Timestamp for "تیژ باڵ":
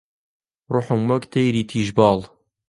1.69-2.19